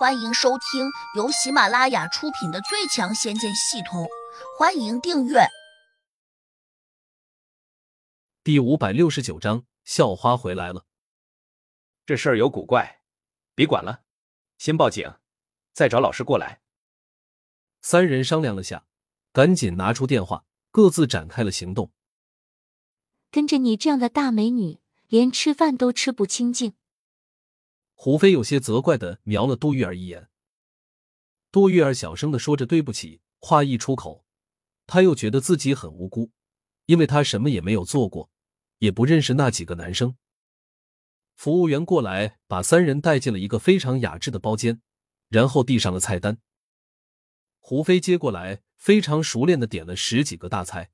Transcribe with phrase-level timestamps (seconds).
[0.00, 4.04] 欢迎收听由喜马拉雅出品的《最强仙剑系统》，
[4.58, 5.40] 欢迎订阅。
[8.42, 10.86] 第五百六十九章，校花回来了。
[12.06, 13.02] 这事儿有古怪，
[13.54, 14.02] 别管了，
[14.56, 15.16] 先报警，
[15.74, 16.62] 再找老师过来。
[17.82, 18.86] 三人商量了下，
[19.34, 21.92] 赶紧拿出电话，各自展开了行动。
[23.30, 26.72] 跟着你这样的大美女，连吃饭都吃不清净。
[28.02, 30.30] 胡飞有些责怪的瞄了杜玉儿一眼。
[31.52, 34.24] 杜玉儿小声的说着对不起，话一出口，
[34.86, 36.30] 他又觉得自己很无辜，
[36.86, 38.30] 因为他什么也没有做过，
[38.78, 40.16] 也不认识那几个男生。
[41.34, 44.80] 服务员过来把三人带进了一个非常雅致的包间，
[45.28, 46.38] 然后递上了菜单。
[47.58, 50.90] 胡飞接过来，非常熟练的点了十几个大菜。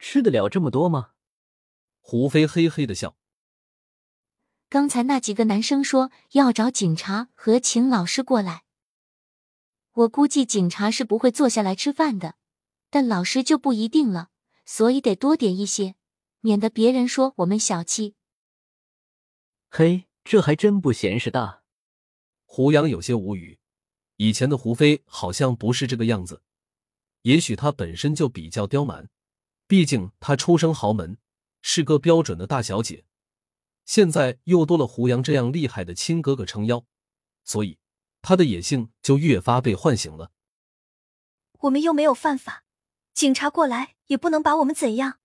[0.00, 1.12] 吃得了这么多吗？
[2.00, 3.16] 胡飞嘿嘿的笑。
[4.76, 8.64] 刚才那几个男生说要找警察和秦老师过来，
[9.92, 12.34] 我估计警察是不会坐下来吃饭的，
[12.90, 14.28] 但老师就不一定了，
[14.66, 15.94] 所以得多点一些，
[16.40, 18.16] 免得别人说我们小气。
[19.70, 21.62] 嘿，这还真不嫌事大。
[22.44, 23.58] 胡杨有些无语，
[24.16, 26.42] 以前的胡飞好像不是这个样子，
[27.22, 29.08] 也许他本身就比较刁蛮，
[29.66, 31.16] 毕竟他出生豪门，
[31.62, 33.06] 是个标准的大小姐。
[33.86, 36.84] 现在又多了胡杨这样厉害的亲哥哥撑腰，
[37.44, 37.78] 所以
[38.20, 40.32] 他的野性就越发被唤醒了。
[41.60, 42.64] 我们又没有犯法，
[43.14, 45.20] 警察过来也不能把我们怎样。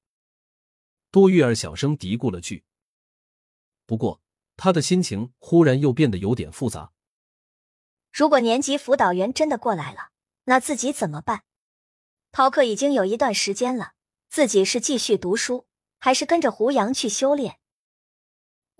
[1.09, 2.63] 多玉儿小声嘀咕了句。
[3.85, 4.21] 不过
[4.55, 6.93] 他的心情忽然又变得有点复杂。
[8.13, 10.11] 如果年级辅导员真的过来了，
[10.45, 11.43] 那自己怎么办？
[12.31, 13.93] 逃课已经有一段时间了，
[14.29, 15.65] 自己是继续读书，
[15.97, 17.57] 还是跟着胡杨去修炼？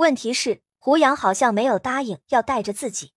[0.01, 3.13] 问题是胡杨好像没有答应要带着自己，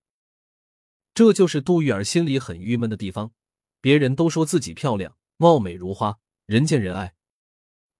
[1.14, 3.32] 这就是杜玉儿心里很郁闷的地方。
[3.80, 7.14] 别人都说自己漂亮、貌美如花，人见人爱，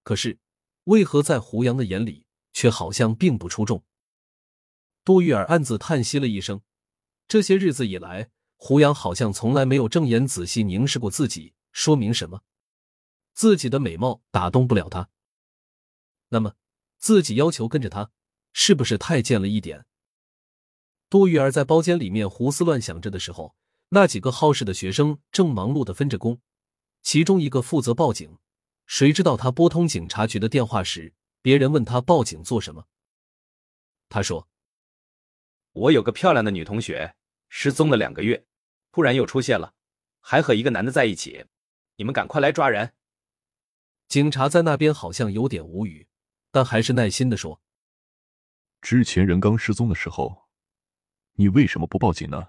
[0.02, 0.38] 可是
[0.84, 3.82] 为何在胡杨的眼里却好像并不出众？
[5.02, 6.60] 杜玉儿暗自叹息了一声。
[7.26, 12.42] 这些日子以来，胡杨好像从来没有正眼仔细凝视过自己，说明什么？
[13.32, 15.08] 自己的美貌打动不了他，
[16.28, 16.56] 那么
[16.98, 18.10] 自己要求跟着他。
[18.54, 19.84] 是不是太贱了一点？
[21.10, 23.54] 杜玉儿在包间里面胡思乱想着的时候，
[23.90, 26.40] 那几个好事的学生正忙碌的分着工。
[27.02, 28.38] 其中一个负责报警，
[28.86, 32.86] 谁知道他拨通警察局的电话时，别人问他报警做什么，
[34.08, 34.48] 他说
[35.72, 37.14] ：“我有个漂亮的女同学
[37.48, 38.46] 失踪了两个月，
[38.92, 39.74] 突然又出现了，
[40.20, 41.44] 还和一个男的在一起，
[41.96, 42.94] 你们赶快来抓人。”
[44.08, 46.06] 警察在那边好像有点无语，
[46.50, 47.60] 但还是耐心的说。
[48.84, 50.46] 之前人刚失踪的时候，
[51.36, 52.48] 你为什么不报警呢？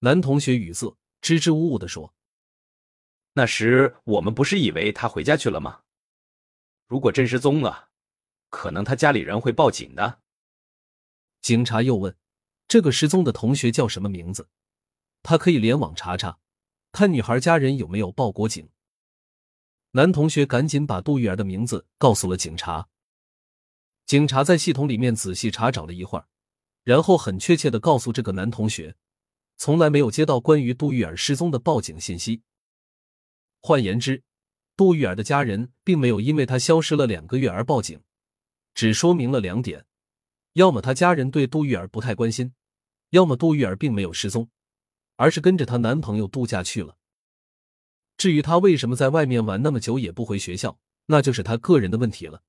[0.00, 2.14] 男同学语塞，支支吾吾的说
[3.32, 5.80] ：“那时我们不是以为他回家去了吗？
[6.86, 7.88] 如果真失踪了，
[8.50, 10.20] 可能他家里人会报警的。”
[11.40, 12.14] 警察又问
[12.68, 14.50] ：“这个失踪的同学叫什么名字？
[15.22, 16.38] 他可以联网查查，
[16.92, 18.68] 看女孩家人有没有报过警。”
[19.92, 22.90] 男同学赶紧把杜玉儿的名字告诉了警察。
[24.08, 26.26] 警察在系统里面仔细查找了一会儿，
[26.82, 28.96] 然后很确切的告诉这个男同学，
[29.58, 32.40] 从来没有接到关于杜玉儿失踪的报警信息。
[33.60, 34.22] 换言之，
[34.74, 38.00] 杜玉儿的家人并没有因为她消失了两个月而报警，
[38.72, 39.84] 只说明了两点：
[40.54, 42.54] 要么他家人对杜玉儿不太关心，
[43.10, 44.48] 要么杜玉儿并没有失踪，
[45.16, 46.96] 而是跟着她男朋友度假去了。
[48.16, 52.42] 至于她为什么在外面玩那么久也不回学校，那就是她个人的问题了。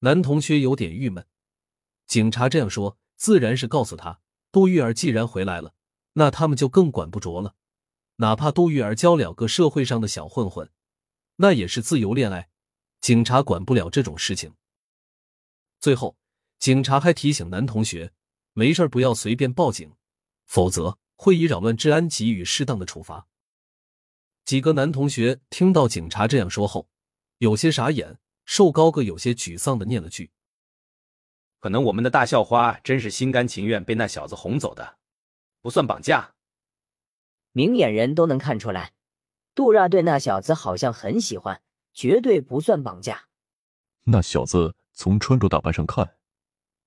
[0.00, 1.26] 男同学有点郁闷，
[2.06, 4.20] 警察这样说，自然是告诉他，
[4.52, 5.72] 杜玉儿既然回来了，
[6.12, 7.54] 那他们就更管不着了。
[8.16, 10.70] 哪怕杜玉儿交了个社会上的小混混，
[11.36, 12.50] 那也是自由恋爱，
[13.00, 14.54] 警察管不了这种事情。
[15.80, 16.16] 最后，
[16.58, 18.12] 警察还提醒男同学，
[18.52, 19.94] 没事不要随便报警，
[20.46, 23.26] 否则会以扰乱治安给予适当的处罚。
[24.44, 26.88] 几个男同学听到警察这样说后，
[27.38, 28.18] 有些傻眼。
[28.46, 30.30] 瘦高个有些沮丧的念了句
[31.58, 34.98] ：“可能我们的大校花真是心甘情愿被那小子哄走的，
[35.60, 36.34] 不算绑架。
[37.50, 38.94] 明眼人都能看出来，
[39.54, 41.60] 杜รา对那小子好像很喜欢，
[41.92, 43.28] 绝对不算绑架。
[44.04, 46.16] 那小子从穿着打扮上看，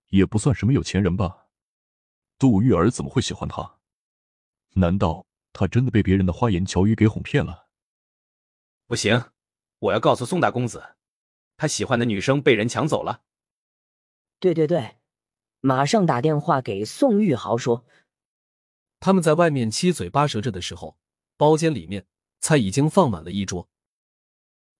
[0.07, 1.47] 也不算什么有钱人吧？
[2.37, 3.79] 杜玉儿怎么会喜欢他？
[4.75, 7.67] 难道他真的被别人的花言巧语给哄骗了？
[8.87, 9.31] 不行，
[9.79, 10.81] 我要告诉宋大公子。”
[11.59, 13.23] 他喜欢的女生被人抢走了。
[14.39, 14.95] 对对对，
[15.59, 17.85] 马上打电话给宋玉豪说，
[19.01, 20.97] 他们在外面七嘴八舌着的时候，
[21.35, 22.07] 包间里面
[22.39, 23.67] 菜已经放满了一桌。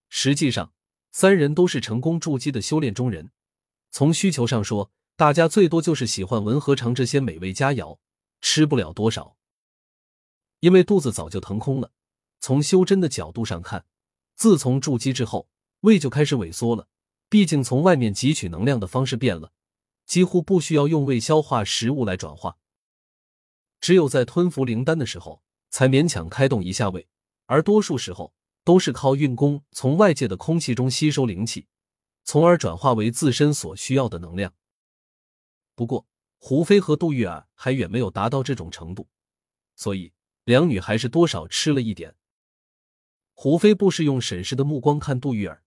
[0.08, 0.72] 实际上，
[1.12, 3.32] 三人都是成功筑基的修炼中人。
[3.92, 7.98] 从需求上说，大家最多就是喜欢文和尝这些美味佳肴，
[8.40, 9.36] 吃不了多少，
[10.62, 11.92] 因为肚子早就腾空了。
[12.40, 13.86] 从修真的角度上看，
[14.36, 15.50] 自从筑基之后，
[15.82, 16.88] 胃就开始萎缩了。
[17.30, 19.52] 毕竟从外面汲取能量的方式变了，
[20.06, 22.58] 几乎不需要用胃消化食物来转化，
[23.80, 27.08] 只有在吞服灵丹的时候才勉强开动一下胃，
[27.46, 28.34] 而多数时候
[28.64, 31.68] 都是靠运功从外界的空气中吸收灵气。
[32.24, 34.54] 从而转化为自身所需要的能量。
[35.74, 36.06] 不过，
[36.38, 39.08] 胡飞和杜玉儿还远没有达到这种程度，
[39.76, 42.16] 所以两女还是多少吃了一点。
[43.34, 45.64] 胡飞不时用审视的目光看杜玉儿，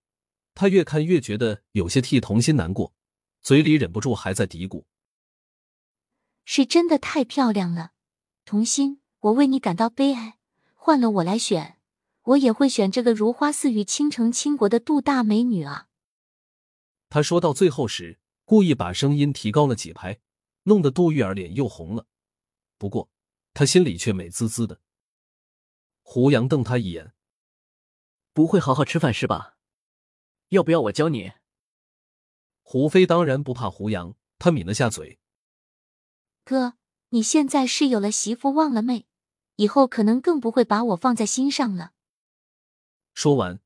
[0.55, 2.93] 他越看越觉得有些替童心难过，
[3.41, 4.85] 嘴里忍不住还在嘀咕
[6.45, 7.93] ：“是真的太漂亮了，
[8.45, 10.37] 童心，我为你感到悲哀。
[10.75, 11.79] 换了我来选，
[12.23, 15.87] 我也会选这个如花似玉、倾城倾国的杜大美女啊。”
[17.09, 20.19] 他说到最后时，故意把声音提高了几拍，
[20.63, 22.07] 弄得杜玉儿脸又红了。
[22.77, 23.09] 不过
[23.53, 24.81] 他心里却美滋滋的。
[26.01, 27.13] 胡杨瞪他一眼
[28.33, 29.52] ：“不会好好吃饭是吧？
[30.53, 31.33] 要不要我教你？”
[32.65, 35.19] 胡飞当然不怕胡杨，他抿了下嘴
[36.45, 36.75] ：“哥，
[37.09, 39.05] 你现在是有了媳妇忘了妹，
[39.57, 41.91] 以后可能更不会把我放在心上了。”
[43.13, 43.59] 说完，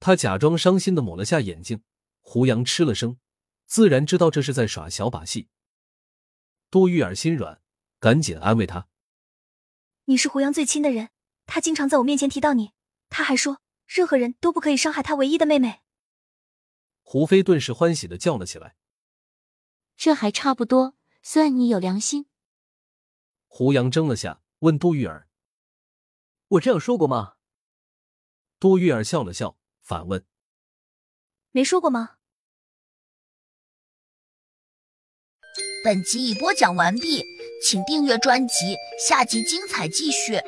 [0.00, 1.82] 他假装伤心的抹了下眼睛。
[2.20, 3.18] 胡杨吃了声，
[3.66, 5.48] 自然知道这是在耍小把戏。
[6.70, 7.60] 杜玉儿心软，
[8.00, 8.88] 赶紧安慰他
[10.06, 11.10] ：“你是胡杨最亲的人，
[11.44, 12.72] 他经常在我面前提到你，
[13.10, 15.82] 他还说任何人都不可以伤害他唯一的妹妹。”
[17.06, 18.74] 胡飞顿时欢喜的叫了起来
[19.96, 22.26] ：“这还差不多，算你有良心。”
[23.46, 25.28] 胡杨怔了下，问杜玉儿
[26.48, 27.34] ：“我这样说过吗？”
[28.58, 30.26] 杜玉儿笑了笑，反问。
[31.52, 32.16] 没说过吗？
[35.84, 37.22] 本集已播讲完毕，
[37.62, 38.74] 请订阅专辑，
[39.06, 40.40] 下集精彩继续。